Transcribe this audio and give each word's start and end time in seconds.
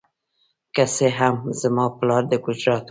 که 0.75 0.83
څه 0.95 1.07
هم 1.17 1.35
زما 1.61 1.85
پلار 1.97 2.23
د 2.31 2.33
ګجرات 2.45 2.77
و. 2.77 2.79